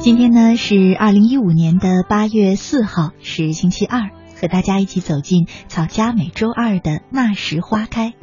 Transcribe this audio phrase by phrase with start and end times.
[0.00, 8.14] 今天呢是二零一五年的八月四号，是星期二，和大家一起走进草家每周二的那时花开。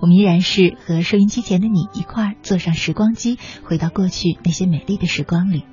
[0.00, 5.64] 我们依然是和收音机前的你一块儿坐上时光机，回到过去那些美丽的时光里。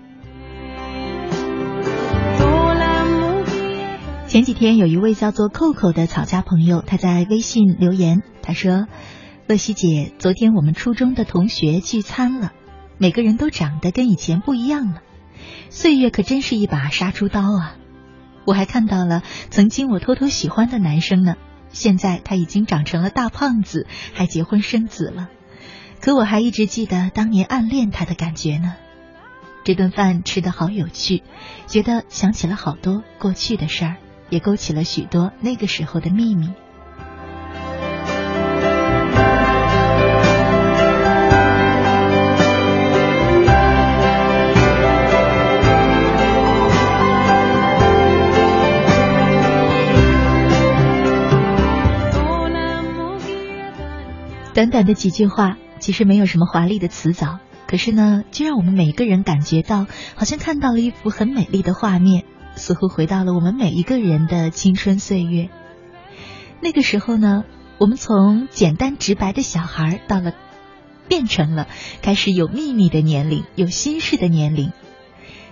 [4.28, 8.88] 前几天有一位叫做扣扣的草家朋友，他在微信留言，他说
[9.46, 12.54] ：“乐西姐，昨天我们初中的同学聚餐了，
[12.98, 15.02] 每个人都长得跟以前不一样了。”
[15.70, 17.76] 岁月可真是一把杀猪刀啊！
[18.46, 21.36] 我还看到了曾经我偷偷喜欢的男生呢，
[21.72, 25.30] 现在他已经长成了大胖子，还结婚生子了。
[26.02, 28.76] 可我还一直记得当年暗恋他的感觉呢。
[29.64, 31.24] 这顿饭吃得好有趣，
[31.68, 33.96] 觉得想起了好多过去的事儿，
[34.30, 36.52] 也勾起了许多那个时候的秘密。
[54.54, 62.24] 短短的几句话，其实没有什么华丽的词藻，可是呢，却让我们每一个人感觉到，好像看到了一幅很美丽的画面，
[62.56, 65.50] 似乎回到了我们每一个人的青春岁月。
[66.62, 67.46] 那个时候呢，
[67.80, 70.34] 我们从简单直白的小孩，到了
[71.08, 71.68] 变成了
[72.04, 74.72] 开始有秘密的年龄，有心事的年龄。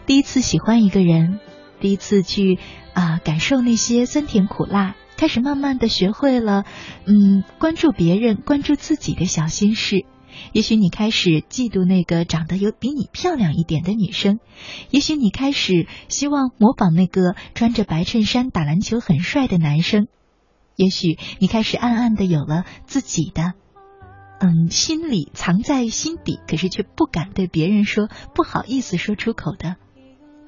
[0.05, 1.39] 第一次喜欢一个人，
[1.79, 2.59] 第一次去
[2.93, 4.95] 啊感受那些酸甜苦辣。
[5.21, 6.63] 开始慢慢的学会了，
[7.05, 10.03] 嗯，关注别人，关注自己的小心事。
[10.51, 14.39] 也许你开始嫉妒那个长得有比你漂亮一点的女生，
[14.89, 20.07] 也许你开始希望模仿那个穿着白衬衫打篮球很帅的男生，
[20.75, 23.53] 也许你开始暗暗的有了自己的，
[24.39, 29.75] 嗯，心里藏在心底，可是却不敢对别人说，不好意思说出口的，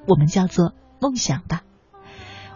[0.08, 1.62] 我们叫做梦想吧。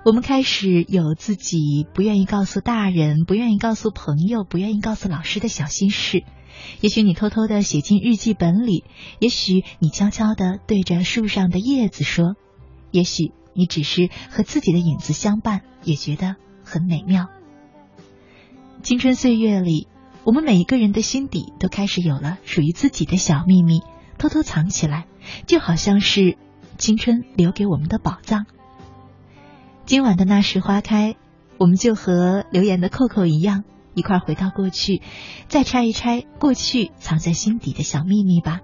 [0.08, 6.24] 我们开始有自己不愿意告诉大人、不愿意告诉朋友、不愿意告诉老师的小心事。
[6.80, 8.84] 也许你偷偷的写进日记本里，
[9.18, 12.36] 也许你悄悄的对着树上的叶子说，
[12.90, 17.28] 也许你只是和自己的影子相伴，也觉得很美妙。
[18.82, 19.88] 青春岁月里，
[20.24, 23.82] 我们每一个人的心底都开始有了属于自己的小秘密，
[24.16, 25.04] 偷偷藏起来，
[25.46, 26.38] 就好像是
[26.78, 28.46] 青春留给我们的宝藏。
[29.88, 31.16] 今晚的那时花开，
[31.56, 35.00] 我们就和留言的扣扣一样，一块回到过去，
[35.48, 38.60] 再拆一拆过去藏在心底的小秘密吧。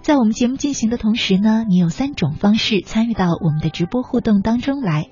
[0.00, 5.08] 在我们节目进行的同时呢，你有三种方式参与到我们的直播互动当中来。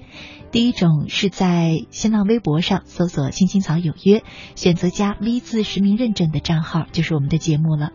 [0.50, 4.22] 第一种是在新浪微博上搜索“青青草有约”，
[4.56, 7.90] 选择加 V 字实名认证的账号，就是我们的节目了。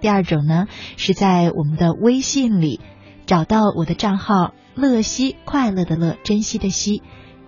[0.00, 2.78] 第二种呢，是在我们的微信里
[3.26, 4.52] 找到我的账号。
[4.76, 7.02] 乐西，快乐的乐，珍惜的惜，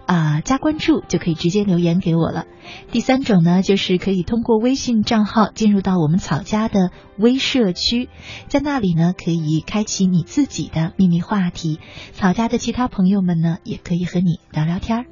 [0.06, 2.46] 啊，加关注就可以直接留言给我了。
[2.90, 8.08] 第三种呢，就是可以通过微信账号进入到我们草家的微社区，
[8.48, 11.78] 在那里呢，可以开启你自己的秘密话题，
[12.12, 15.04] 草家的其他朋友们呢，也可以和你聊聊天儿。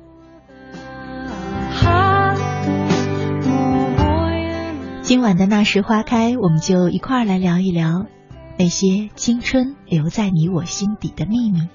[5.03, 8.06] 今晚的那时花开，我们就一块儿来聊一聊
[8.59, 11.69] 那些青春留在你我心底的秘密。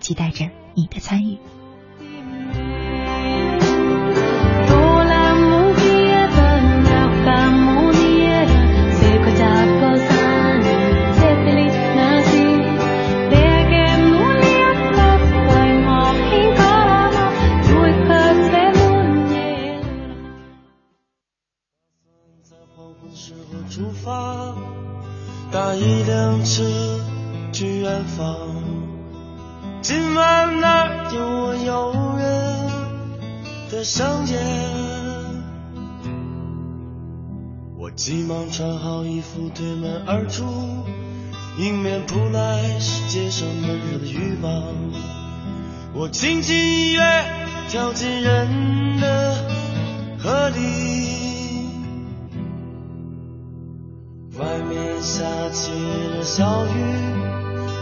[0.00, 1.38] 期待着你的参与。
[25.52, 26.62] 搭一辆车
[27.52, 28.79] 去远方。
[29.82, 32.70] 今晚那有我诱人
[33.70, 34.38] 的香烟，
[37.78, 40.44] 我急忙穿好衣服推门而出，
[41.58, 44.62] 迎面扑来是街上闷热的欲望。
[45.94, 47.02] 我轻轻一跃
[47.70, 49.34] 跳进人的
[50.18, 50.60] 河里，
[54.38, 56.70] 外面下起了小雨。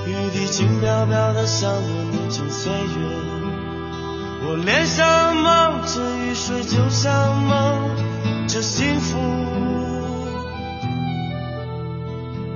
[0.09, 2.79] 雨滴轻飘飘的，像我年轻岁月。
[4.47, 9.19] 我脸上冒着雨水，就像蒙着幸福。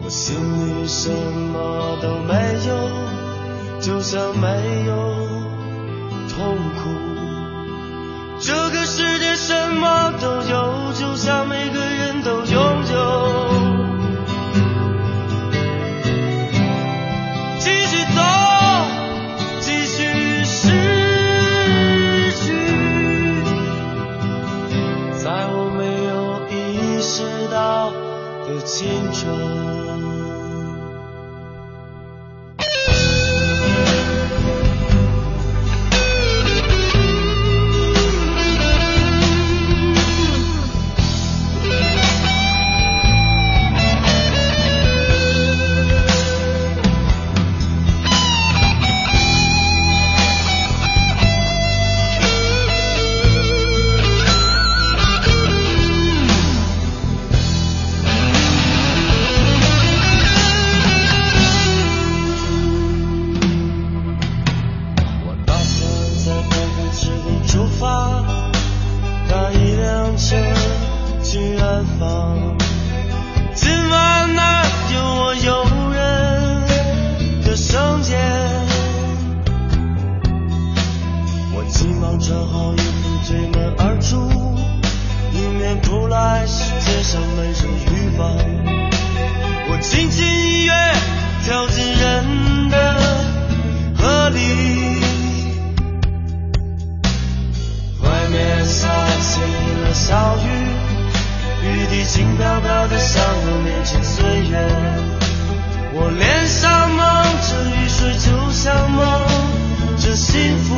[0.04, 2.34] 我心里什么都没
[2.66, 2.70] 有，
[3.80, 4.92] 就像没有
[28.84, 29.51] 烟酒
[102.82, 104.58] 我的伤痛，年轻岁月。
[105.94, 106.98] 我脸上蒙
[107.46, 109.00] 着雨水，就像蒙
[109.98, 110.74] 着幸福。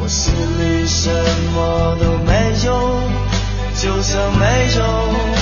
[0.00, 1.10] 我心里什
[1.52, 2.30] 么都没
[2.64, 2.70] 有，
[3.74, 4.44] 就像没
[4.76, 5.39] 有。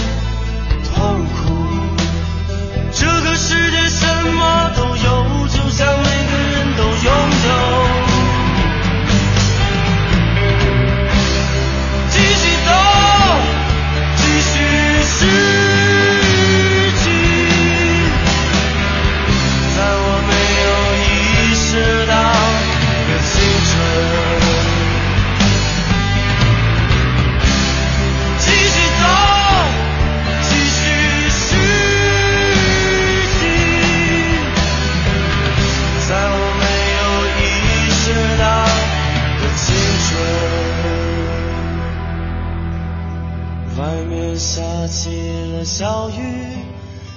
[45.58, 46.12] 的小雨，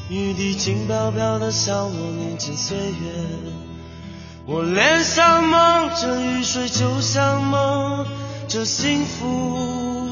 [0.10, 3.12] 雨滴轻飘飘的向我年轻岁月。
[4.48, 8.04] 我脸上蒙着雨水，就像蒙
[8.48, 10.10] 着幸福。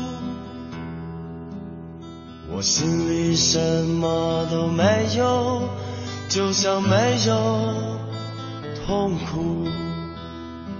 [2.52, 4.84] 我心里什么都没
[5.18, 5.64] 有，
[6.30, 7.74] 就像没有
[8.86, 9.68] 痛苦。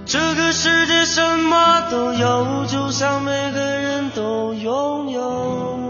[0.06, 5.89] 这个世界什么都有，就像每个人都拥有。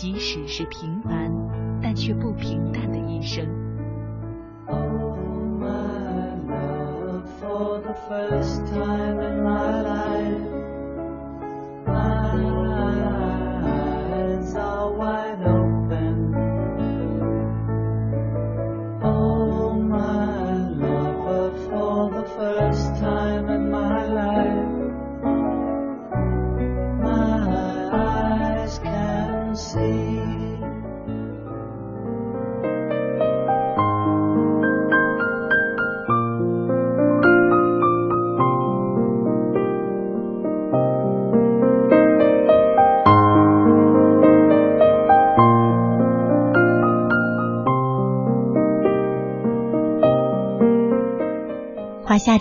[0.00, 1.28] 即使是平凡
[1.82, 2.57] 但却不平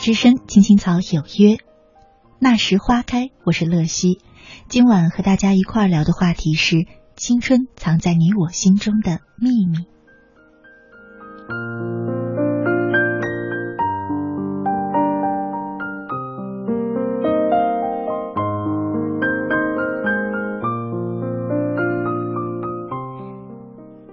[0.08, 1.58] 之声，青青草有约。
[2.40, 4.22] 那时花开，我是乐西。
[4.70, 6.86] 今晚和大家一块儿聊的话题是
[7.18, 9.86] 青春藏在你我心中的秘密。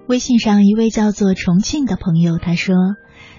[0.09, 2.75] 微信上一位叫做重庆的朋友，他说：“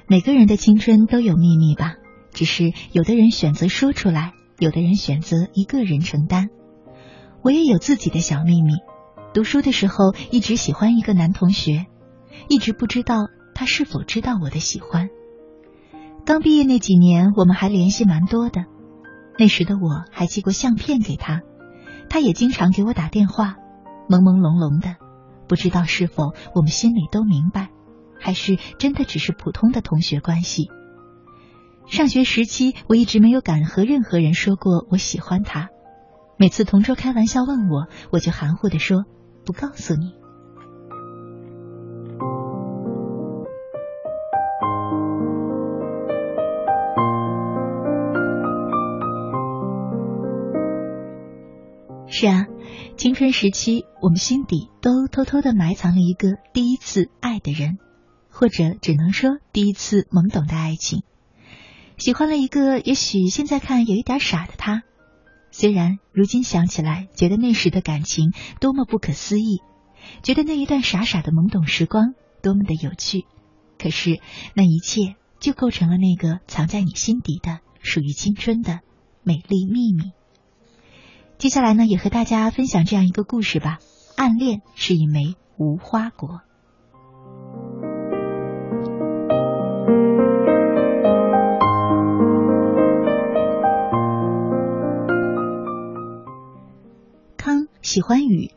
[0.09, 1.97] 每个人的青春都有秘密吧。”
[2.37, 6.51] 只是有的人选择说出来，有的人选择一个人承担。
[7.41, 8.75] 我也有自己的小秘密。
[9.33, 11.87] 读书的时候一直喜欢一个男同学，
[12.51, 15.09] 一直不知道他是否知道我的喜欢。
[16.27, 18.67] 刚毕业那几年，我们还联系蛮多的。
[19.39, 21.41] 那时的我还寄过相片给他，
[22.11, 23.57] 他也经常给我打电话，
[24.11, 24.97] 朦朦胧胧的，
[25.49, 27.71] 不知道是否我们心里都明白，
[28.21, 30.69] 还是真的只是普通的同学关系。
[31.89, 35.71] 上学时期，我一直没有敢和任何人说过我喜欢他。
[36.37, 39.05] 每次同桌开玩笑问我，我就含糊的说
[39.45, 40.15] 不告诉你。
[52.09, 52.47] 是啊，
[52.97, 57.79] 青春时期，我们心底都偷偷的埋藏了一个第一次爱的人，
[58.29, 61.03] 或者只能说第一次懵懂的爱情。
[61.97, 64.83] 喜欢了一个也许现在看有一点傻的他，
[65.51, 69.61] 虽然如今想起来觉得那时的感情多么不可思议，
[70.23, 73.25] 觉得那一段傻傻的懵懂时光多么的有趣，
[73.79, 74.21] 可是
[74.55, 78.81] 那一切就构成了那个藏在你心底的属于青春的
[79.23, 80.13] 美丽秘密。
[81.39, 83.79] 接下来呢，也和大家分享这样一个故事吧。
[84.17, 86.41] 暗恋是一枚无花果。
[97.97, 98.51] 喜欢雨。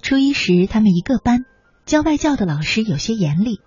[0.00, 1.44] 初一时，他们一个班，
[1.84, 3.60] 教外教的老师有些严厉。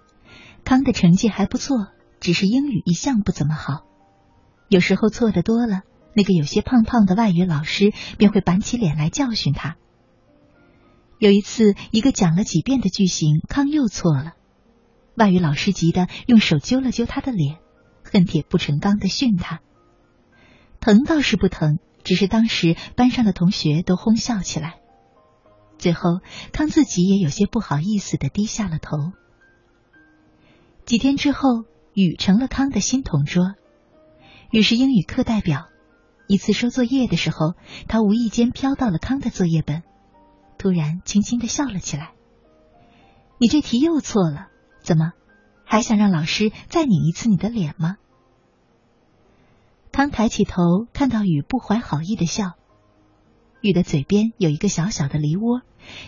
[0.63, 3.85] 康的成绩还不错，只是英语一向不怎么好。
[4.67, 5.81] 有时候错的多了，
[6.15, 9.75] 那个有些胖胖的外语老师便会板起脸来教训他。
[11.19, 14.33] 有一次，一个讲了几遍的句型，康又错了，
[15.15, 17.57] 外语老师急得用手揪了揪他的脸，
[18.03, 19.59] 恨铁不成钢的训他。
[20.79, 24.77] 疼倒是不疼，只是当时班上的同学都哄笑起来。
[25.77, 29.11] 最后，康自己也有些不好意思的低下了头。
[30.85, 33.55] 几天之后，雨成了康的新同桌。
[34.51, 35.67] 雨是英语课代表。
[36.27, 37.53] 一次收作业的时候，
[37.87, 39.83] 他无意间飘到了康的作业本，
[40.57, 42.13] 突然轻轻的笑了起来
[43.37, 44.47] ：“你这题又错了，
[44.81, 45.11] 怎么？
[45.65, 47.97] 还想让老师再拧一次你的脸吗？
[49.91, 52.53] 康抬起头，看到雨不怀好意的笑。
[53.65, 55.61] 雨的嘴边有一个小小的梨窝，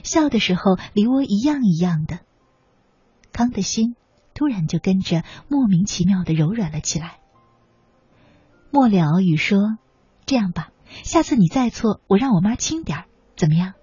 [0.04, 2.20] 笑的时候梨窝一样一样的。
[3.34, 3.96] 康的心
[4.34, 7.20] 突然就跟着莫名其妙的柔软了起来。
[8.70, 9.78] 末了，雨说
[10.26, 10.70] ：“这样吧，
[11.04, 13.74] 下次你再错，我让我妈轻点儿，怎么样？”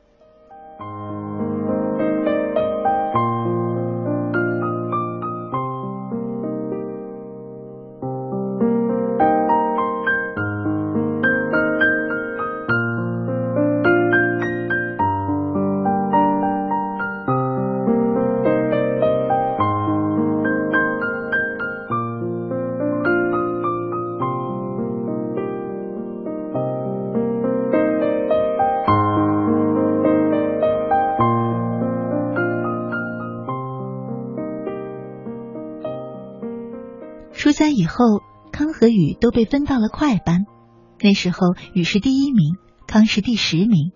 [37.95, 40.47] 后，康和宇都被分到了快班。
[41.01, 41.39] 那时候，
[41.75, 42.57] 宇是第一名，
[42.89, 43.93] 康是第十名。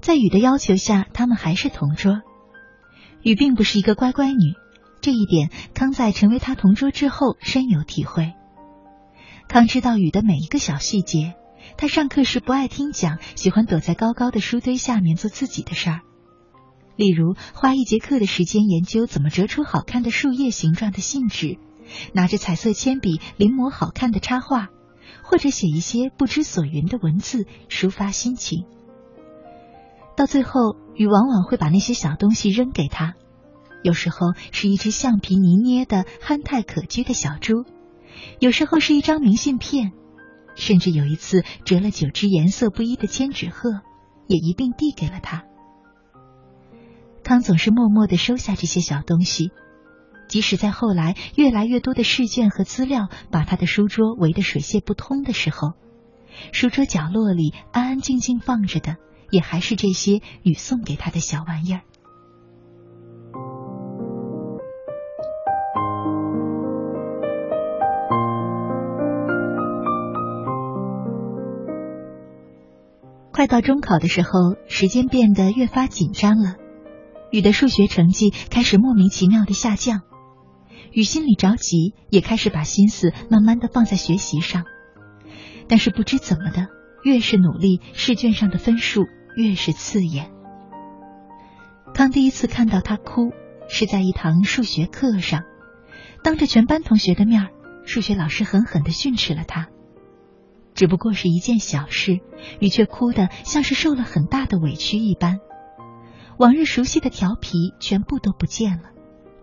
[0.00, 2.22] 在宇的要求下，他们还是同桌。
[3.22, 4.54] 宇并不是一个乖乖女，
[5.00, 8.34] 这一点康在成为他同桌之后深有体会。
[9.48, 11.34] 康知道宇的每一个小细节，
[11.76, 16.00] 他上课时不爱听讲，喜欢躲在高高的书堆下面做自己的事儿，
[16.96, 21.58] 例如花一节课的时间研究怎么折出好看的树叶形状的信纸。
[22.12, 24.68] 拿着彩色铅笔临摹好看的插画，
[25.22, 28.66] 或者写一些不知所云的文字抒发心情。
[30.16, 33.14] 到最后，雨往往会把那些小东西扔给他，
[33.82, 37.64] 有时候是一只橡皮泥捏的憨态可掬的小猪，
[38.38, 39.92] 有时候是一张明信片，
[40.54, 43.80] 甚至有一次折了九只颜色不一的千纸鹤，
[44.28, 45.44] 也一并递给了他。
[47.24, 49.50] 康总是默默的收下这些小东西。
[50.34, 55.74] 即使在后来越来越多的试卷和资料把他的书桌围得水泄不通的时候，
[56.50, 58.96] 书桌角落里安安静静放着的，
[59.30, 61.82] 也还是这些雨送给他的小玩意儿。
[73.30, 76.56] 快到中考的时候，时间变得越发紧张了，
[77.30, 80.00] 雨的数学成绩开始莫名其妙的下降。
[80.94, 84.64] 雨心里着急，也开始把心思慢慢的放在学习上。
[85.66, 86.68] 但是不知怎么的，
[87.02, 89.02] 越是努力，试卷上的分数
[89.36, 90.30] 越是刺眼。
[91.94, 93.32] 康第一次看到他哭，
[93.68, 95.42] 是在一堂数学课上，
[96.22, 97.48] 当着全班同学的面，
[97.84, 99.68] 数学老师狠狠的训斥了他。
[100.74, 102.20] 只不过是一件小事，
[102.60, 105.40] 雨却哭得像是受了很大的委屈一般，
[106.38, 108.93] 往日熟悉的调皮全部都不见了。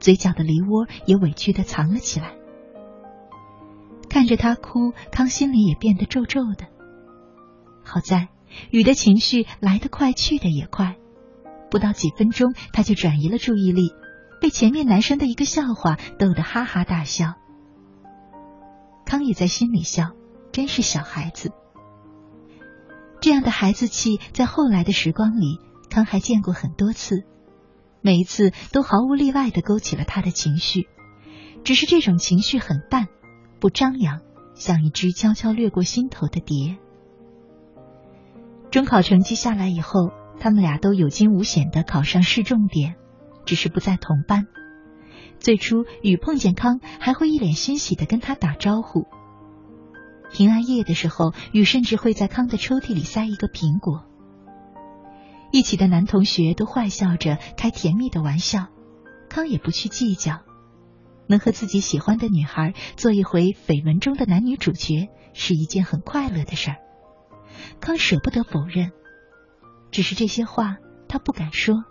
[0.02, 2.34] 嘴角的梨窝也委屈的藏了起来。
[4.10, 6.68] 看着他哭，康心里也变得皱皱的。
[7.84, 8.28] 好在
[8.72, 10.98] 雨的情绪来得快，去的也快，
[11.70, 13.94] 不到几分钟，他就转移了注意力，
[14.42, 17.36] 被前面男生的一个笑话逗得哈哈大笑。
[19.06, 20.12] 康也在心里笑，
[20.52, 21.52] 真是小孩子。
[23.22, 27.24] 这样的孩子气，在后来的时光里，康还见过很多次。
[28.02, 30.88] 每一次都毫无例外的勾起了他的情绪，
[31.64, 33.08] 只是这种情绪很淡，
[33.60, 34.22] 不张扬，
[34.56, 36.78] 像一只悄悄掠过心头的蝶。
[38.72, 42.96] 中考成绩下来以后，他们俩都有惊无险的考上市重点，
[43.46, 44.48] 只是不在同班。
[45.40, 49.08] 最初，雨碰见康还会一脸欣喜的跟他打招呼。
[50.32, 54.06] 平安夜的时候，雨甚至会在康的抽屉里塞一个苹果。
[55.52, 58.68] 一起的男同学都坏笑着开甜蜜的玩笑，
[59.30, 60.40] 康也不去计较，
[61.28, 66.78] 能和自己喜欢的女孩做一回绯闻中的男女主角是一件很快乐的事儿。
[67.82, 68.92] 康舍不得否认，
[69.92, 70.78] 只是这些话
[71.10, 71.84] 他不敢说。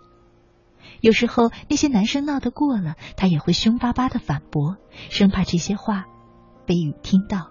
[0.99, 4.77] 有时候那些男生闹得过了，他也会凶巴巴的反驳，
[5.09, 6.05] 生怕这些话
[6.65, 7.50] 被雨听到。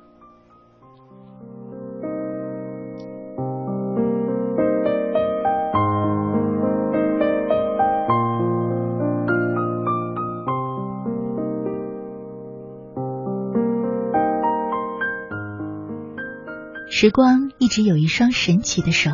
[17.01, 19.13] 时光一直有一双神奇的手，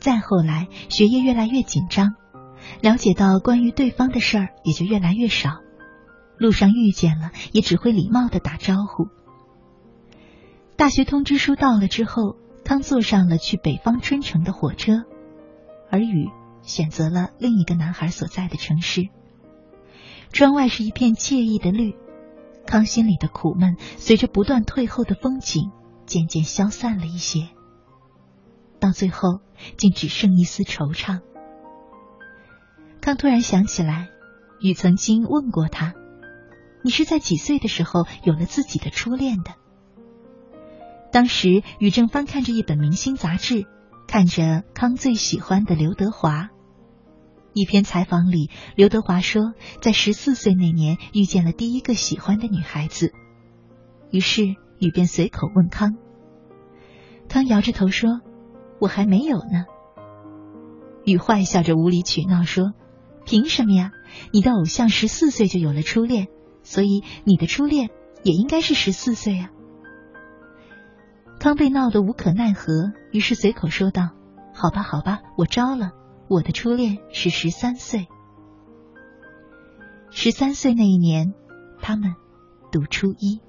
[0.00, 2.14] 再后来学业越来越紧张，
[2.80, 5.58] 了解到关于对方的事儿也就越来越少，
[6.38, 9.08] 路上遇见了也只会礼貌的打招呼。
[10.76, 15.02] 大学通知书到了之后，康坐上了去北方春城的火车，
[15.90, 16.30] 而雨
[16.62, 19.02] 选择了另一个男孩所在的城市。
[20.32, 21.94] 窗外是一片惬意的绿，
[22.66, 25.72] 康心里的苦闷随着不断退后的风景
[26.12, 27.48] 渐渐消散了一些，
[28.78, 29.40] 到最后
[29.78, 31.20] 竟只剩一丝惆怅。
[33.00, 34.10] 康突然想起来，
[34.60, 35.94] 雨曾经问过他
[36.84, 39.54] ：“你是在几岁的时候有了自己的初恋的？”
[41.10, 43.66] 当时雨正翻看着一本明星杂志，
[44.06, 46.50] 看着康最喜欢的刘德华。
[47.54, 53.14] 一篇采访里，刘德华说，在十四岁那年遇见了第一个喜欢的女孩子。
[54.10, 54.42] 于是
[54.78, 55.96] 雨便随口问康，
[57.32, 58.20] 康摇着头说
[58.78, 59.64] ：“我还没有呢。”
[61.06, 62.74] 雨坏笑着无理取闹说
[63.24, 63.90] ：“凭什么呀？
[64.34, 66.28] 你的偶像十四岁就有了初恋，
[66.62, 67.88] 所以你的初恋
[68.22, 69.48] 也应该是十四岁啊。”
[71.40, 74.10] 康被闹得无可奈何，于是随口说道
[74.52, 75.92] ：“好吧，好吧，我招了。”
[76.28, 78.08] 我的初恋是十三岁，
[80.10, 81.32] 十三岁那一年，
[81.80, 82.14] 他们
[82.70, 83.40] 读初一。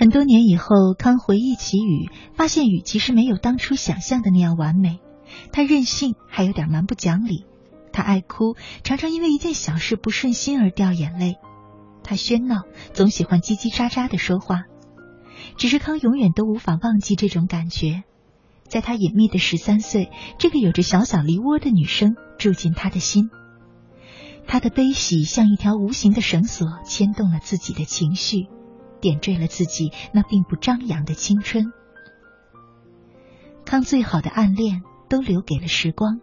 [0.00, 4.98] 很多年以后，康回忆起雨，发现雨其实没有当初想象的那样完美。
[5.52, 7.44] 他任性，还有点蛮不讲理。
[7.92, 11.34] 他爱哭，常常因为一件小事不顺心而掉眼泪。
[12.02, 12.62] 他喧闹，
[12.94, 14.62] 总喜欢叽叽喳喳的说话。
[15.58, 18.02] 只是康永远都无法忘记这种感觉，
[18.68, 23.28] 在他隐秘的十三岁，这个有着小小梨窝的女生住进他的心。
[24.46, 28.46] 他的悲喜像一条无形的绳索，牵动了自己的情绪，
[29.00, 31.72] 点缀了自己那并不张扬的青春。
[33.64, 36.20] 康最好的暗恋都留给了时光，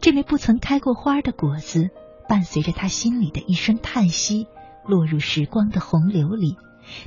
[0.00, 1.90] 这枚不曾开过花的果子，
[2.28, 4.46] 伴随着他心里的一声叹息。
[4.84, 6.56] 落入时光的洪流里，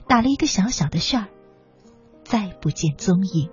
[0.07, 1.27] 打了一个小小的旋儿，
[2.23, 3.49] 再不见踪影。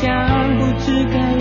[0.00, 1.35] 想不知该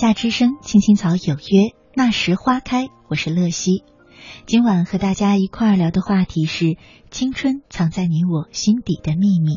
[0.00, 2.86] 夏之声，青青草有约，那时花开。
[3.08, 3.82] 我是乐西，
[4.46, 6.76] 今晚和大家一块儿聊的话题是
[7.10, 9.56] 青春藏在你我心底的秘密。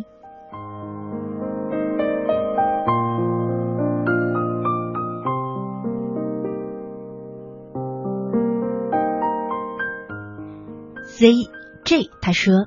[11.20, 12.66] ZJ 他说：“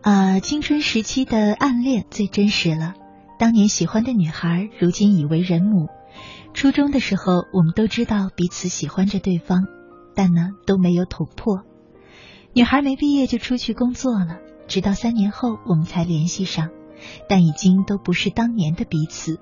[0.00, 2.94] 啊，青春时期的暗恋最真实了，
[3.40, 5.88] 当年喜欢的女孩，如今已为人母。”
[6.54, 9.66] 初中的时候，我们都知道彼此喜欢着对方，
[10.14, 11.62] 但呢都没有捅破。
[12.54, 16.70] 女孩没毕业就出去工作了，直到三年后我们才联系上，
[17.28, 19.38] 但已经都不是当年的彼此。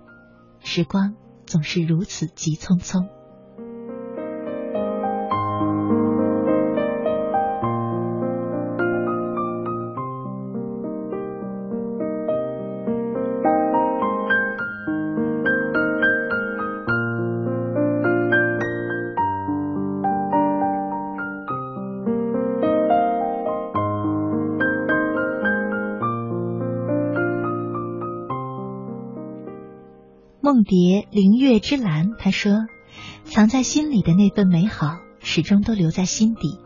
[0.60, 1.14] 时光
[1.46, 3.08] 总是如此急匆匆。
[30.64, 32.66] 蝶灵月之蓝，他说
[33.24, 36.58] ：“藏在心里的那份美好，始终都留在心底，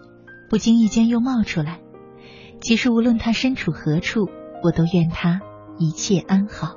[0.48, 1.80] 不经意间又冒出来。
[2.61, 4.30] 其实无论他身处何处，
[4.62, 5.40] 我都愿他
[5.78, 6.76] 一切安好。”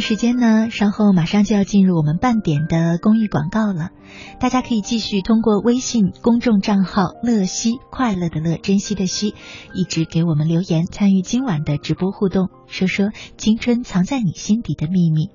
[0.00, 3.90] 时间呢，稍后马上就要进入我们半点的公益广告了。
[4.38, 9.34] 大家可以继续通过微信公众账号“乐西快乐的乐珍惜的惜”，
[9.74, 15.30] 一直给我们留言，参与今晚的直播互动，说说青春藏在你心底的秘密。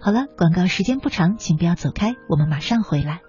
[0.00, 3.20] 好了，广告时间不长，请不要走开，我们马上回来。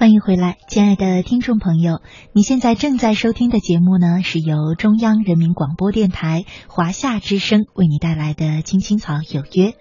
[0.00, 2.00] 欢迎回来，亲爱的听众朋友，
[2.32, 9.72] 你现在正在收听的节目呢，是由中央人民广播电台华夏之声为你带来的《青青草有约》，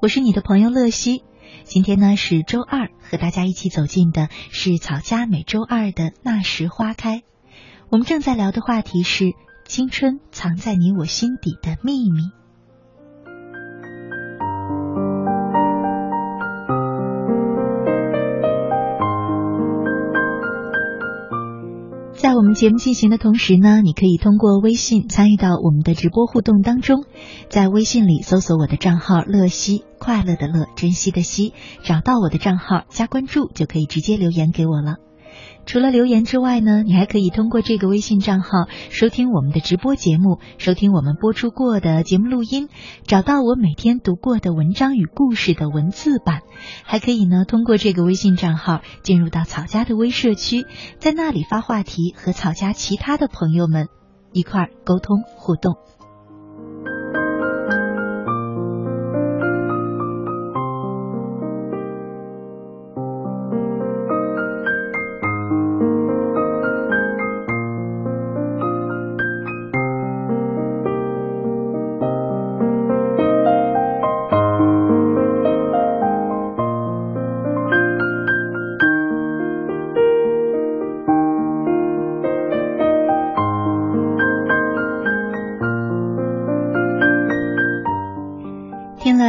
[0.00, 1.24] 我是你的朋友乐西。
[1.64, 7.24] 今天呢是周二，和大家一起走进的是草家每周二的那时花开。
[7.90, 9.32] 我们正在聊的话题是
[9.66, 12.45] 青春藏在你我心底的秘密。
[22.26, 27.04] 在我们节目进行的同时呢，你可以通过微信参与到我们的直播互动当中，
[27.48, 31.54] 在微信里搜索我的账号“乐西快乐的乐珍惜的惜”，
[31.86, 34.96] 找到我的账号加关注就可以直接留言给我了。
[35.66, 38.50] 除了留言之外呢，你还可以通过这个微信账号
[38.90, 42.68] 收听我们的直播节目，收听我们播出过的节目录音，
[43.04, 46.42] 找到我每天读过的文章与故事的文字版，
[46.84, 50.64] 还可以呢通过这个微信账号进入到草家的微社区，
[50.98, 53.88] 在那里发话题和草家其他的朋友们
[54.32, 55.74] 一块儿沟通互动。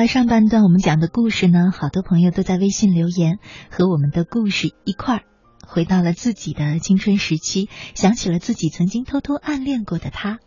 [0.06, 3.40] 上半段我们讲的故事呢，好多朋友都在微信留言，
[3.72, 5.24] 和我们的故事一块儿
[5.66, 10.40] 回到了自己的青春时期，想起了自己曾经偷偷暗恋过的他。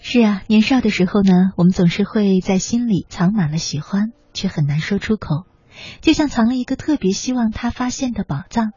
[0.00, 5.44] 是啊，年少的时候呢，我们总是会在心里藏满了喜欢，却很难说出口，
[6.00, 8.72] 就像藏了一个特别希望他发现的宝藏，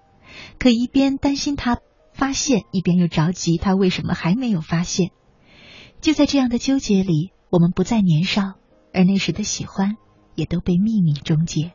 [0.60, 1.80] 可一边担心他
[2.14, 5.10] 发现，一边又着急他为什么还没有发现。
[6.02, 8.56] 就在这样的纠结里，我们不再年少。
[8.94, 9.98] 而那时的喜欢
[10.36, 11.74] 也都被秘密终结。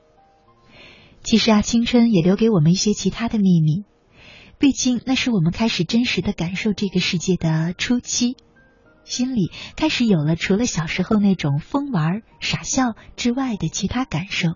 [1.22, 3.85] 其实啊，青春也留给我们一些其他的秘密，
[4.59, 8.37] 毕竟那是我们开始真实的感受这个世界的初期，
[9.04, 14.50] 心里开始有了除了小时候那种疯玩傻笑之外的其他感受，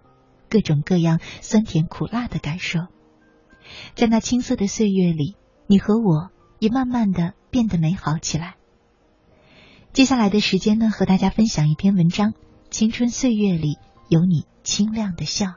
[0.48, 2.78] 各种各样酸甜苦辣的感受。
[3.94, 8.54] 在那青涩的岁月里，你和我也慢慢的变得美好起来。
[9.92, 12.34] 接下来的时间呢，和大家分享一篇文章。
[12.72, 13.76] 青春岁月里
[14.08, 15.56] 有你清亮的笑。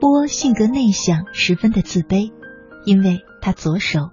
[0.00, 2.32] 波性格内向，十分的自卑，
[2.86, 4.08] 因为他左手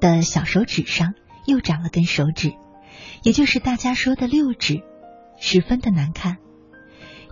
[0.00, 1.14] 的小手指上
[1.46, 2.52] 又长了根手指，
[3.22, 4.82] 也就是大家说的六指，
[5.40, 6.36] 十分的难看。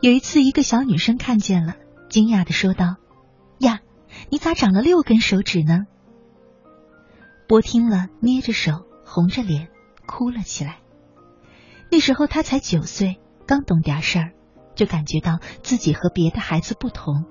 [0.01, 1.77] 有一次，一个小女生看见了。
[2.12, 2.96] 惊讶的说道
[3.59, 3.81] ：“呀，
[4.29, 5.87] 你咋长了六根手指呢？”
[7.48, 9.70] 波听了，捏着手，红着脸，
[10.07, 10.81] 哭了起来。
[11.90, 14.33] 那时候他才九岁，刚懂点事儿，
[14.75, 17.25] 就感觉到自己和别的孩子不同，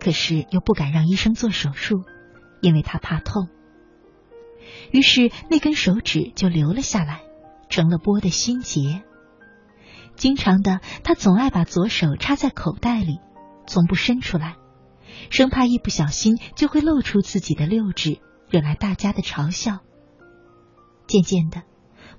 [0.00, 2.02] 可是又不敢让医生做手术，
[2.62, 3.48] 因为他怕痛。
[4.90, 7.20] 于是那根手指就留了下来，
[7.68, 9.02] 成了波的心结。
[10.16, 13.20] 经常的，他总爱把左手插在口袋里。
[13.66, 14.56] 从不伸出来，
[15.30, 19.80] 生怕一不小心就会露出自己的六指，惹来大家的嘲笑。
[21.06, 21.62] 渐渐的，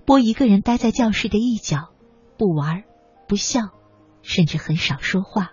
[0.05, 1.93] 波一个人待在教室的一角，
[2.37, 2.83] 不玩，
[3.27, 3.61] 不笑，
[4.21, 5.52] 甚至很少说话。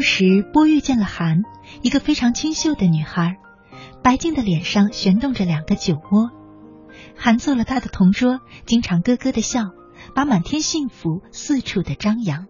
[0.00, 1.42] 时，波遇见了韩，
[1.82, 3.36] 一个非常清秀的女孩，
[4.02, 6.30] 白净的脸上悬动着两个酒窝。
[7.16, 9.70] 韩做了他的同桌，经常咯咯的笑，
[10.14, 12.46] 把满天幸福四处的张扬。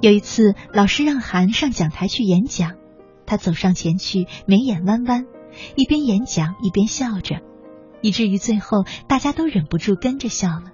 [0.00, 2.76] 有一次，老师让韩上讲台去演讲，
[3.26, 5.26] 他走上前去，眉眼弯弯，
[5.74, 7.40] 一边演讲一边笑着，
[8.00, 10.72] 以至于最后大家都忍不住跟着笑了。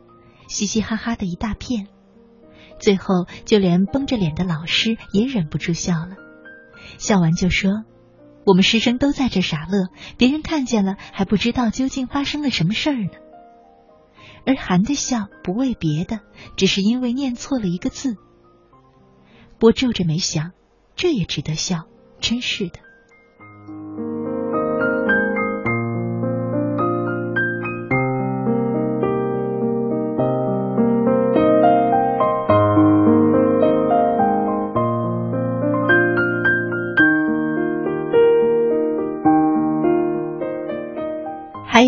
[0.48, 1.88] 嘻嘻哈哈的一大片，
[2.78, 6.16] 最后就连绷着脸的老师也忍不住笑了。
[6.98, 7.84] 笑完就说
[8.46, 13.10] ：“我们师生都在这傻乐，别人看见了还不知道究竟发生了什么事儿呢。”
[14.46, 16.20] 而韩的笑不为别的，
[16.56, 18.16] 只是因为念错了一个字。
[19.58, 20.52] 波皱着眉想：
[20.96, 21.84] 这也值得笑？
[22.20, 22.80] 真是的。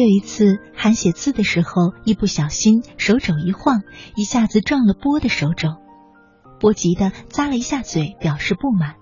[0.06, 3.82] 有一次，韩写字的时候一不小心手肘一晃，
[4.14, 5.70] 一下子撞了波的手肘，
[6.60, 8.94] 波急得咂了一下嘴，表示不满。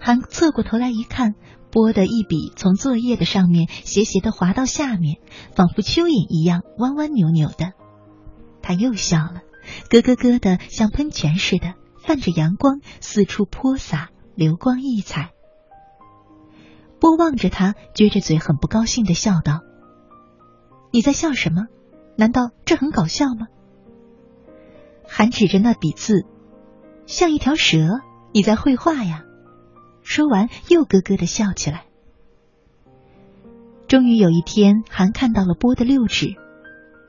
[0.00, 1.34] 韩侧过头来一看，
[1.70, 5.18] 波的一笔从作业的上面斜斜的滑到下面，
[5.54, 7.74] 仿佛蚯蚓一样弯弯扭扭的。
[8.62, 9.42] 他又笑了，
[9.90, 15.32] 咯咯咯的像喷泉似的，泛着阳光，四处泼洒，流光溢彩。
[16.98, 19.60] 波望着他，撅着嘴，很不高兴的笑道
[20.90, 21.66] ：“你在笑什么？
[22.16, 23.46] 难道这很搞笑吗？”
[25.06, 26.24] 韩指着那笔字，
[27.06, 28.00] 像一条蛇。
[28.32, 29.24] 你在绘画呀？
[30.02, 31.86] 说完，又咯咯的笑起来。
[33.88, 36.36] 终于有一天，韩看到了波的六指。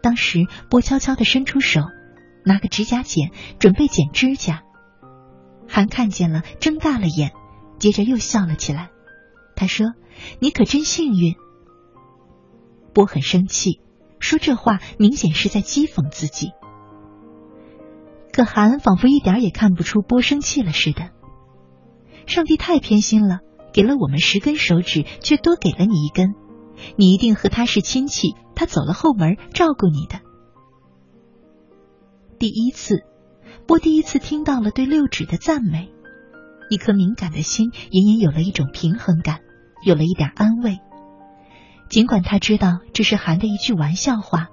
[0.02, 1.82] 当时，波悄悄的伸出手，
[2.44, 4.64] 拿个指甲剪，准备剪指甲。
[5.70, 7.34] 韩看见了，睁大了眼，
[7.78, 8.90] 接着又笑了起来。
[9.56, 9.94] 他说
[10.42, 11.36] ：“你可真幸运。”
[12.94, 13.82] 波很生气，
[14.20, 16.52] 说这话明显是在讥讽自己。
[18.32, 21.10] 可韩仿佛一点也看不出波生气了似的。
[22.28, 23.40] 上帝太偏心了，
[23.74, 26.34] 给了我们十根手指，却多给了你一根。
[26.96, 30.22] 你一定和他是亲戚，他走了后门照顾你的。
[32.40, 33.04] 第一次，
[33.68, 35.92] 波第一次听到了对六指的赞美，
[36.70, 39.42] 一颗敏感的心隐隐有了一种平衡感，
[39.86, 40.80] 有了一点安慰。
[41.92, 44.48] 尽管他知道这是韩的一句玩笑话，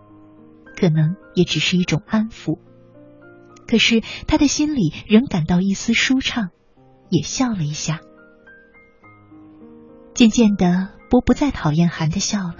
[0.77, 2.59] 可能也只是一种安抚。
[3.69, 6.51] 可是他的心里仍感到一丝舒畅，
[7.11, 8.01] 也笑了一下。
[10.15, 12.57] 渐渐的，波不再讨厌韩的笑了。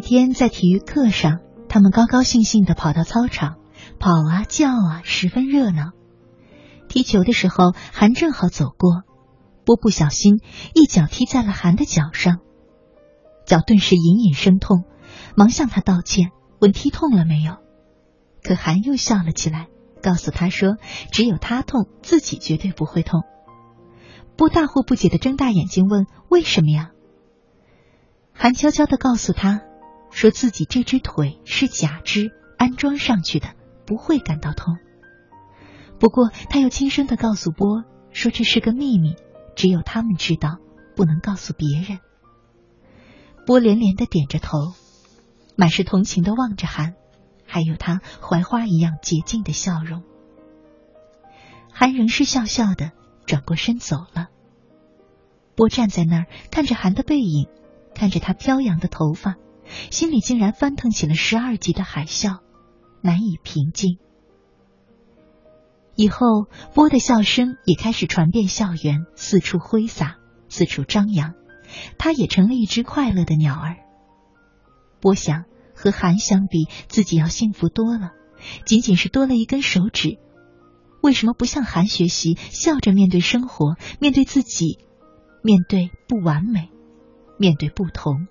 [0.00, 3.56] 天在体育课上，他们高高兴兴的跑到操场，
[3.98, 5.92] 跑啊叫啊，十分热闹。
[6.88, 9.02] 踢球的时候，韩正好走过，
[9.64, 10.40] 波不小心
[10.74, 12.38] 一脚踢在了韩的脚上，
[13.46, 14.84] 脚顿时隐隐生痛，
[15.36, 16.30] 忙向他道歉，
[16.60, 17.56] 问踢痛了没有。
[18.42, 19.68] 可韩又笑了起来，
[20.02, 20.76] 告诉他说
[21.12, 23.22] ：“只有他痛，自己绝对不会痛。”
[24.36, 26.90] 波大惑不解的睁大眼睛问：“为什么呀？”
[28.32, 29.62] 韩悄悄的告诉他。
[30.10, 33.54] 说自己这只腿是假肢安装上去的，
[33.86, 34.76] 不会感到痛。
[35.98, 39.16] 不过他又轻声的告诉波说这是个秘密，
[39.54, 40.58] 只有他们知道，
[40.96, 42.00] 不能告诉别人。
[43.46, 44.74] 波连连的点着头，
[45.56, 46.94] 满是同情的望着韩，
[47.46, 50.02] 还有他槐花一样洁净的笑容。
[51.72, 52.92] 韩仍是笑笑的
[53.26, 54.28] 转过身走了。
[55.54, 57.48] 波站在那儿看着韩的背影，
[57.94, 59.36] 看着他飘扬的头发。
[59.90, 62.38] 心里竟然翻腾起了十二级的海啸，
[63.02, 63.98] 难以平静。
[65.96, 70.16] 以后，波的笑声也开始传遍校园，四处挥洒，
[70.48, 71.34] 四处张扬。
[71.98, 73.76] 他也成了一只快乐的鸟儿。
[75.00, 75.44] 波想，
[75.74, 78.12] 和韩相比，自己要幸福多了。
[78.64, 80.18] 仅仅是多了一根手指，
[81.02, 84.78] 为什么不向韩学习，笑着面对生活，面对自己，
[85.42, 86.70] 面对不完美，
[87.38, 88.26] 面对不同？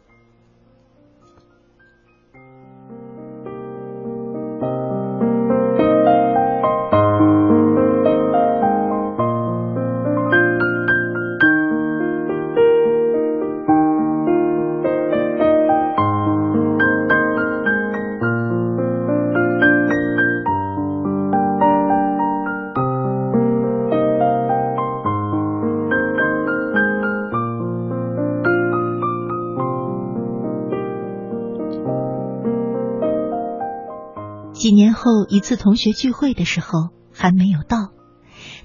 [35.30, 37.92] 一次同学聚会的时候，韩没有到，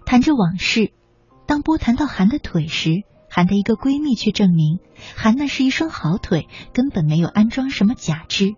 [0.07, 0.93] 谈着往事。
[1.47, 4.79] 当波谈到韩的腿时，韩的一个闺蜜却证明，
[5.15, 8.55] 韩那是一双好腿，根本没有安装什么假肢。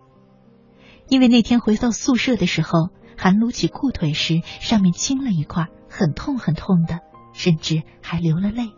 [1.09, 6.99] 因为那天回到宿舍的时候，韩撸起裤腿时，上面青了一块，很痛很痛的，
[7.33, 8.69] 甚至还流了泪。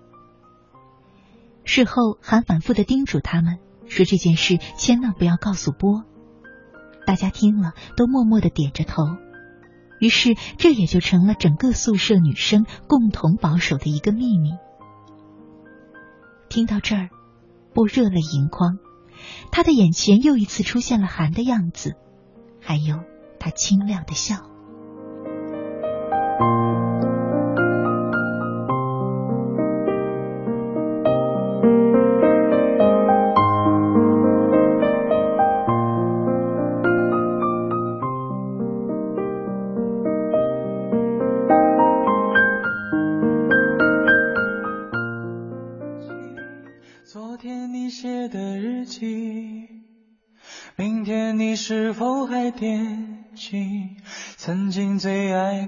[1.66, 6.04] 事后，韩反复的叮嘱他们说这件事千万不要告诉波。
[7.10, 9.02] 大家听了，都默默的点着头。
[10.00, 14.52] 于是，这也就成了整个宿舍女生共同保守的一个秘密。
[16.50, 17.10] 听到这儿，
[17.74, 18.78] 波热泪盈眶，
[19.52, 21.96] 他的眼前又一次出现了寒的样子，
[22.62, 23.00] 还有
[23.40, 24.46] 他清亮的笑。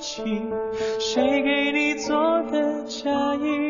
[0.00, 0.50] 情？
[0.98, 3.69] 谁给你做的嫁衣？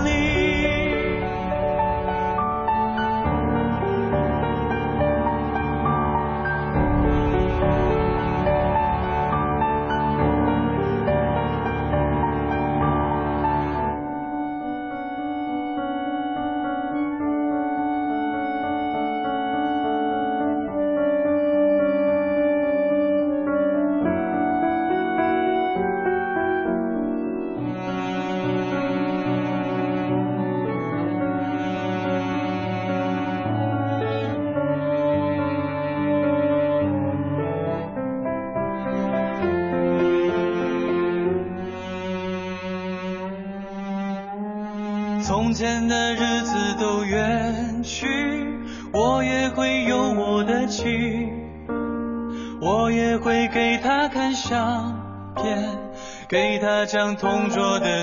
[57.15, 58.00] 同桌的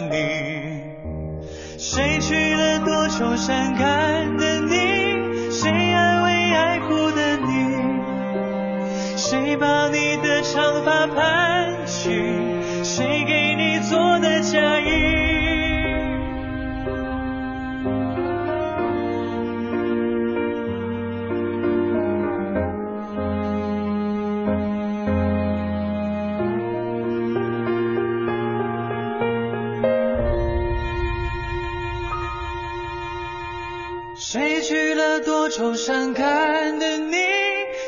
[34.21, 37.14] 谁娶了多愁善感的你，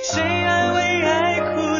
[0.04, 1.79] 谁安慰爱哭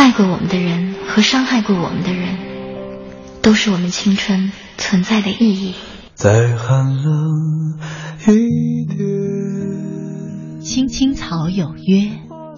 [0.00, 2.38] 爱过我们的人和伤害过我们的人
[3.42, 5.74] 都是我们青春存在的意义。
[6.14, 7.78] 再寒冷
[8.26, 12.12] 一点青青草有约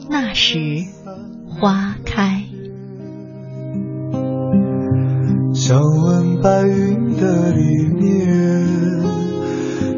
[0.08, 0.84] 那时
[1.48, 2.44] 花开。
[5.52, 8.68] 想问白云的里面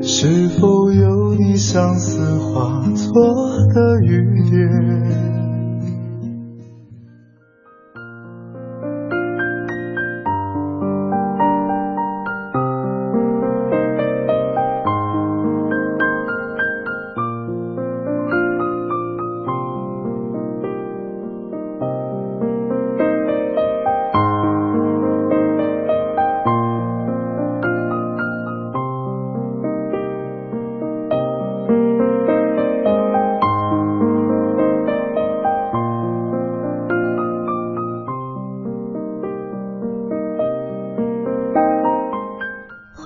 [0.02, 3.12] 是否有你相思化作
[3.74, 5.33] 的雨点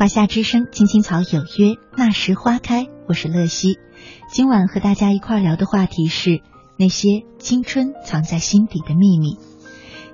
[0.08, 2.86] 夏之声，青青草有约，那时花开。
[3.06, 3.78] 我是乐西，
[4.30, 6.40] 今晚和大家一块聊的话题是
[6.78, 9.36] 那些青春藏在心底的秘密。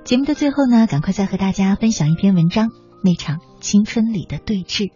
[0.04, 2.70] 节目的最后呢，赶快再和大家分享一篇文章，
[3.02, 4.90] 那场青春里的对峙。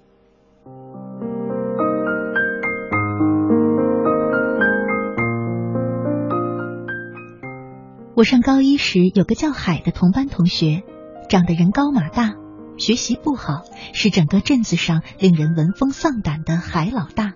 [8.15, 10.83] 我上高一时，有个叫海的同班同学，
[11.29, 12.35] 长得人高马大。
[12.79, 17.35] 学习不好，是整个镇子上令人闻风丧胆的海老大。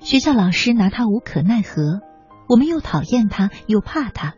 [0.00, 2.00] 学校老师拿他无可奈何，
[2.48, 4.34] 我们又讨厌他又怕他，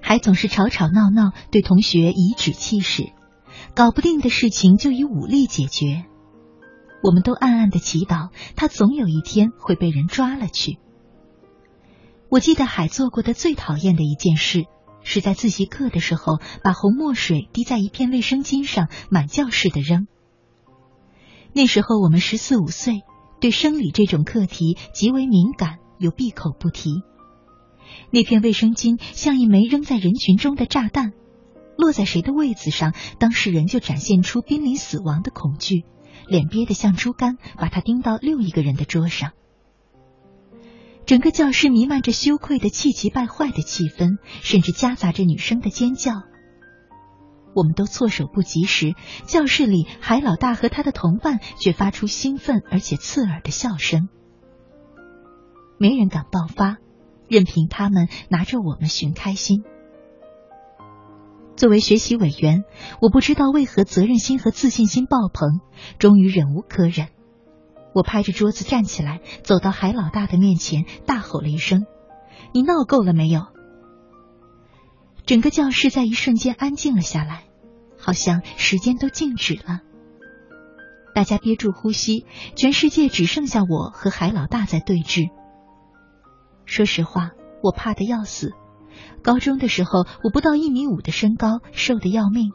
[0.00, 3.12] 还总是吵吵闹闹，对同学颐指气使，
[3.74, 6.04] 搞不定的事情就以武力解决。
[7.02, 10.78] 我们都暗暗的祈祷，他总有一天会被人抓了去。
[12.30, 14.64] 我记得海做过的最讨厌的一件事。
[15.02, 20.06] 是在自习课的时候，把红墨水滴在一片卫生巾上，满教室的扔。
[21.52, 23.02] 那时候我们十四五岁，
[23.40, 27.02] 对生理这种课题极为敏感，又闭口不提。
[28.12, 31.12] 那片卫生巾像一枚扔在人群中的炸弹，
[31.76, 35.84] 落在谁的位子上，当事人就展现出濒临死亡的恐惧，
[36.28, 39.32] 脸憋得像猪肝，把它钉到另一个人的桌上。
[41.10, 46.12] 整个教室弥漫着羞愧的气急败坏的气氛，甚至夹杂着女生的尖叫。
[47.52, 48.94] 我们都措手不及时，
[49.26, 54.08] 教室里海老大和他的同伴却发出兴奋而且刺耳的笑声。
[55.80, 56.76] 没人敢爆发，
[57.26, 59.64] 任凭他们拿着我们寻开心。
[61.56, 62.62] 作为学习委员，
[63.02, 65.58] 我不知道为何责任心和自信心爆棚，
[65.98, 67.08] 终于忍无可忍。
[67.94, 71.86] 我拍着桌子站起来，走到海老大的面前，大吼了一声
[72.54, 73.46] ：“你闹够了没有？”
[75.26, 77.44] 整个教室在一瞬间安静了下来，
[77.98, 79.80] 好像时间都静止了。
[81.14, 82.24] 大家憋住呼吸，
[82.54, 85.28] 全世界只剩下我和海老大在对峙。
[86.64, 87.32] 说实话，
[87.62, 88.52] 我怕的要死。
[89.22, 92.52] 高中的时候，我不到一米五的身高，瘦的要命，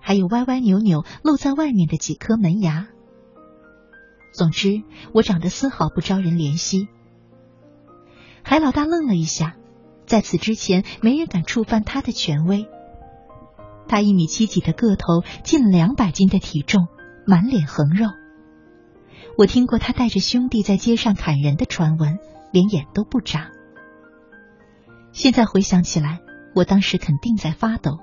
[0.00, 2.88] 还有歪歪扭扭露在外面的几颗门牙。
[4.36, 4.82] 总之，
[5.14, 6.88] 我长得丝毫不招人怜惜。
[8.42, 9.56] 海老大愣了一下，
[10.04, 12.68] 在此之前，没人敢触犯他的权威。
[13.88, 16.86] 他一米七几的个头，近两百斤的体重，
[17.26, 18.10] 满脸横肉。
[19.38, 22.18] 我听过他带着兄弟在街上砍人的传闻，
[22.52, 23.52] 连眼都不眨。
[25.12, 26.20] 现在回想起来，
[26.54, 28.00] 我当时肯定在发抖。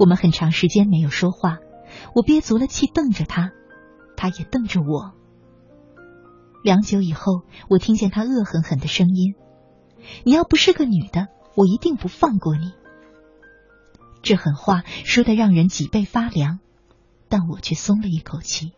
[0.00, 1.58] 我们很长时间没有说话，
[2.12, 3.52] 我憋足了气瞪着他。
[4.22, 5.14] 他也瞪着我。
[6.62, 9.34] 良久以后，我听见他恶狠狠的声音
[10.22, 12.70] ：“你要不是个女的，我一定不放过你。”
[14.22, 16.60] 这狠话说的让人脊背发凉，
[17.28, 18.70] 但我却松了一口气。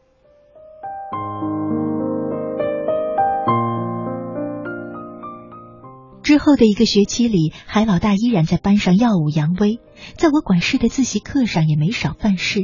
[6.23, 9.79] 之后的一个学期里，海老大依然在班上耀武扬威，
[10.17, 12.61] 在我管事的自习课上也没少犯事，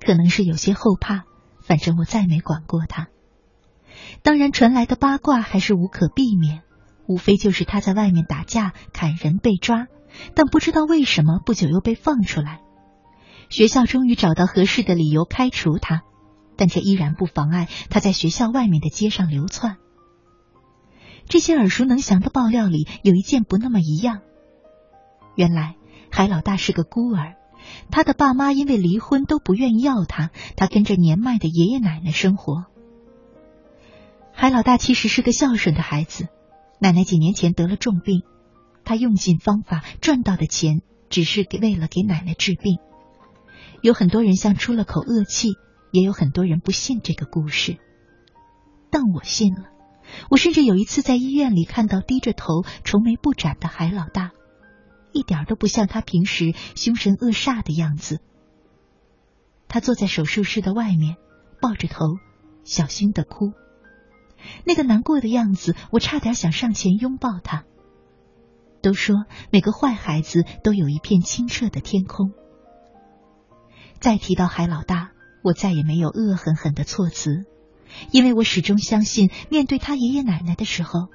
[0.00, 1.24] 可能是有些后怕。
[1.64, 3.08] 反正我再没管过他。
[4.22, 6.62] 当然，传来的八卦还是无可避免，
[7.06, 9.86] 无非就是他在外面打架、砍人被抓，
[10.34, 12.60] 但不知道为什么不久又被放出来。
[13.48, 16.02] 学校终于找到合适的理由开除他，
[16.56, 19.76] 但却依然不妨碍他在学校外面的街上流窜。
[21.28, 24.20] 这些耳熟能详的爆料里，有一件不那么一样。
[25.34, 25.76] 原来
[26.10, 27.34] 海老大是个孤儿。
[27.90, 32.64] 他的爸妈因为离婚都不愿意要他，他跟着年迈的爷爷奶奶生活。
[34.32, 36.28] 海老大其实是个孝顺的孩子，
[36.80, 38.22] 奶奶几年前得了重病，
[38.84, 42.78] 他用尽方法赚到的钱只是给为了给奶奶治病。
[43.82, 45.50] 有很多人像出了口恶气，
[45.92, 47.76] 也有很多人不信这个故事，
[48.90, 49.64] 但我信了。
[50.30, 54.30] 我甚至有一次在医院里看到低着头、愁眉不展的海老大。
[55.12, 58.20] 一点都不像他平时凶神恶煞的样子，
[59.68, 61.16] 他坐在手术室的外面，
[61.60, 62.18] 抱着头，
[62.64, 63.52] 小心的哭。
[64.64, 67.64] 那个难过的样子，我差点想上前拥抱他。
[68.82, 72.32] 都说每个坏孩子都有一片清澈的天空。
[74.00, 75.12] 再提到海老大，
[75.44, 77.44] 我再也没有恶狠狠的措辞，
[78.10, 81.06] 因为我始终相信，面对他爷爷奶奶的时候，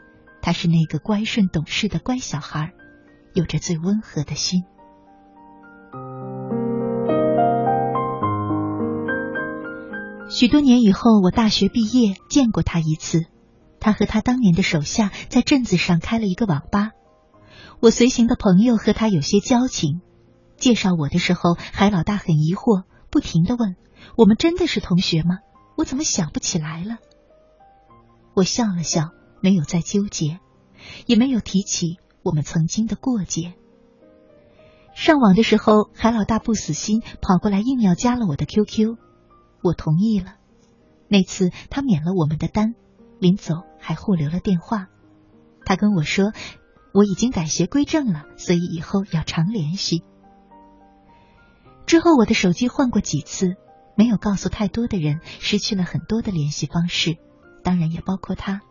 [0.42, 2.72] 他是那个乖顺懂事的乖小孩，
[3.38, 4.64] 有着最温和的心。
[10.28, 13.26] 许多年以后，我大学毕业见过他一次，
[13.80, 16.94] 他和他当年的手下在镇子上开了一个网吧。
[17.80, 20.02] 我随行的朋友和他有些交情，
[20.58, 23.76] 介绍我的时候，海老大很疑惑，不停的问
[24.18, 25.38] ：“我们真的是同学吗？
[25.78, 26.98] 我怎么想不起来了？”
[28.34, 29.12] 我笑了笑，
[29.42, 30.40] 没有再纠结，
[31.06, 31.98] 也没有提起
[32.28, 33.56] 我们曾经的过节。
[34.94, 38.98] 上网的时候，海老大不死心，跑过来硬要加了我的 QQ，
[39.64, 40.36] 我同意了。
[41.08, 42.76] 那次他免了我们的单，
[43.20, 44.88] 临走还互留了电话。
[45.66, 46.34] 他跟我说。
[46.94, 50.04] 我已经改邪归正了，所以以后要常联系。
[51.86, 53.56] 之后我的手机换过几次，
[53.96, 57.18] 没有告诉太多的人，失去了很多的联系方式，
[57.64, 58.62] 当然也包括他。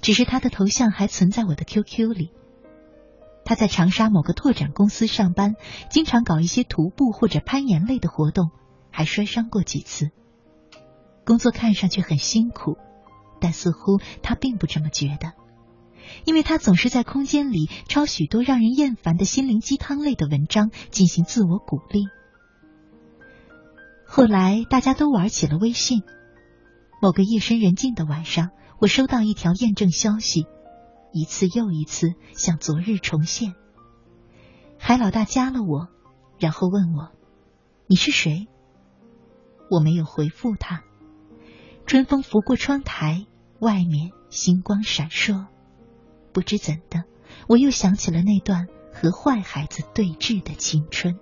[0.00, 2.30] 只是他的头像还存在我的 QQ 里。
[3.50, 5.56] 他在长沙某个拓展公司上班，
[5.90, 8.52] 经常搞一些徒步或者攀岩类的活动，
[8.92, 10.12] 还摔伤过几次。
[11.26, 12.76] 工作看上去很辛苦，
[13.40, 15.32] 但似乎他并不这么觉得。
[16.24, 22.04] 因为他总是在空间里抄许多让人厌烦的心灵鸡汤类的文章进行自我鼓励。
[24.06, 26.04] 后来大家都玩起了微信。
[27.02, 30.46] 某个夜深人静的晚上，我收到一条验证消息，
[31.12, 33.54] 一次又一次像昨日重现。
[34.78, 35.88] 海老大加了我，
[36.38, 37.10] 然后问我
[37.86, 38.48] ：“你是谁？”
[39.70, 40.82] 我没有回复他。
[41.86, 43.26] 春风拂过窗台，
[43.58, 45.46] 外面星光闪烁。
[46.32, 47.04] 不知怎的，
[47.48, 51.18] 我又想起了那段和坏孩子对峙的青春。